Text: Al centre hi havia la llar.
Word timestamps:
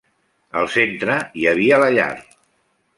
Al 0.61 0.69
centre 0.77 1.19
hi 1.43 1.47
havia 1.55 1.81
la 1.87 1.95
llar. 2.01 2.11